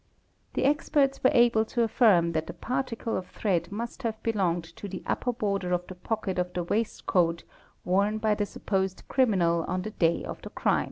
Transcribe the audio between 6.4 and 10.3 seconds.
the waistcoat worn by U the supposed criminal on the day